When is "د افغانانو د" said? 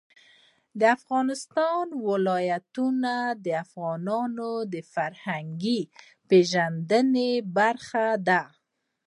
3.45-4.75